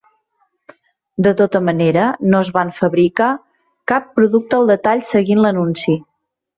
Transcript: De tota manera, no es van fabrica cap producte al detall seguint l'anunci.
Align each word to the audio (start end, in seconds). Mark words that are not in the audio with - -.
De 1.27 1.33
tota 1.41 1.61
manera, 1.67 2.07
no 2.33 2.41
es 2.47 2.51
van 2.57 2.73
fabrica 2.79 3.29
cap 3.95 4.11
producte 4.19 4.61
al 4.63 4.69
detall 4.75 5.09
seguint 5.15 5.49
l'anunci. 5.49 6.01